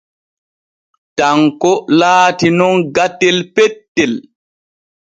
Tanko 1.21 1.71
laati 1.99 2.47
nun 2.59 2.75
gatel 2.99 3.37
pettel. 3.55 4.13